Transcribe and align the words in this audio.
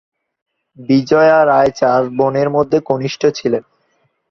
বিজয়া 0.79 1.39
রায় 1.45 1.71
চার 1.71 2.01
বোনের 2.09 2.49
মধ্যে 2.49 2.77
কনিষ্ঠ 2.85 3.21
ছিলেন। 3.35 3.63